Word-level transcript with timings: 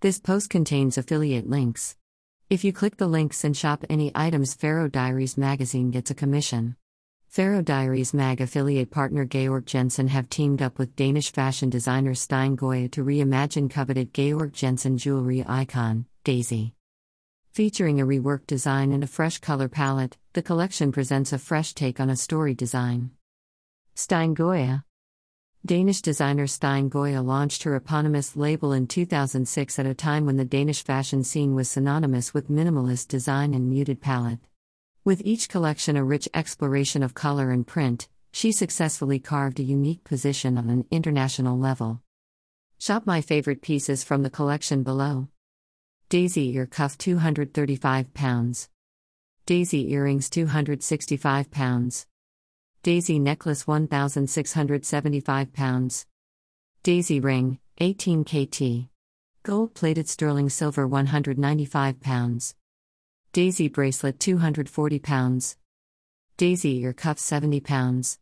This 0.00 0.20
post 0.20 0.48
contains 0.48 0.96
affiliate 0.96 1.50
links. 1.50 1.96
If 2.48 2.62
you 2.62 2.72
click 2.72 2.98
the 2.98 3.08
links 3.08 3.42
and 3.42 3.56
shop 3.56 3.84
any 3.90 4.12
items, 4.14 4.54
Pharaoh 4.54 4.86
Diaries 4.86 5.36
magazine 5.36 5.90
gets 5.90 6.08
a 6.08 6.14
commission. 6.14 6.76
Pharaoh 7.26 7.62
Diaries 7.62 8.14
mag 8.14 8.40
affiliate 8.40 8.92
partner 8.92 9.24
Georg 9.24 9.66
Jensen 9.66 10.06
have 10.06 10.30
teamed 10.30 10.62
up 10.62 10.78
with 10.78 10.94
Danish 10.94 11.32
fashion 11.32 11.68
designer 11.68 12.14
Stine 12.14 12.54
Goya 12.54 12.88
to 12.90 13.04
reimagine 13.04 13.68
coveted 13.68 14.14
Georg 14.14 14.52
Jensen 14.52 14.98
jewelry 14.98 15.44
icon, 15.48 16.06
Daisy. 16.22 16.74
Featuring 17.50 18.00
a 18.00 18.06
reworked 18.06 18.46
design 18.46 18.92
and 18.92 19.02
a 19.02 19.08
fresh 19.08 19.38
color 19.38 19.68
palette, 19.68 20.16
the 20.32 20.42
collection 20.42 20.92
presents 20.92 21.32
a 21.32 21.38
fresh 21.38 21.74
take 21.74 21.98
on 21.98 22.08
a 22.08 22.14
story 22.14 22.54
design. 22.54 23.10
Stine 23.96 24.34
Goya 24.34 24.84
Danish 25.66 26.02
designer 26.02 26.46
Stine 26.46 26.88
Goya 26.88 27.20
launched 27.20 27.64
her 27.64 27.74
eponymous 27.74 28.36
label 28.36 28.72
in 28.72 28.86
2006 28.86 29.78
at 29.78 29.86
a 29.86 29.92
time 29.92 30.24
when 30.24 30.36
the 30.36 30.44
Danish 30.44 30.84
fashion 30.84 31.24
scene 31.24 31.54
was 31.54 31.68
synonymous 31.68 32.32
with 32.32 32.48
minimalist 32.48 33.08
design 33.08 33.52
and 33.52 33.68
muted 33.68 34.00
palette. 34.00 34.38
With 35.04 35.20
each 35.24 35.48
collection 35.48 35.96
a 35.96 36.04
rich 36.04 36.28
exploration 36.32 37.02
of 37.02 37.14
color 37.14 37.50
and 37.50 37.66
print, 37.66 38.08
she 38.30 38.52
successfully 38.52 39.18
carved 39.18 39.58
a 39.58 39.64
unique 39.64 40.04
position 40.04 40.56
on 40.56 40.70
an 40.70 40.86
international 40.90 41.58
level. 41.58 42.02
Shop 42.78 43.04
my 43.04 43.20
favorite 43.20 43.60
pieces 43.60 44.04
from 44.04 44.22
the 44.22 44.30
collection 44.30 44.84
below. 44.84 45.28
Daisy 46.08 46.54
ear 46.54 46.66
cuff 46.66 46.96
235 46.96 48.14
pounds. 48.14 48.70
Daisy 49.44 49.90
earrings 49.92 50.30
265 50.30 51.50
pounds. 51.50 52.06
Daisy 52.84 53.18
necklace 53.18 53.66
1675 53.66 55.52
pounds. 55.52 56.06
Daisy 56.84 57.18
ring 57.18 57.58
18 57.78 58.24
kt. 58.24 58.88
Gold 59.42 59.74
plated 59.74 60.08
sterling 60.08 60.48
silver 60.48 60.86
195 60.86 62.00
pounds. 62.00 62.54
Daisy 63.32 63.68
bracelet 63.68 64.20
240 64.20 64.98
pounds. 65.00 65.56
Daisy 66.36 66.78
ear 66.78 66.92
cuff 66.92 67.18
70 67.18 67.60
pounds. 67.60 68.20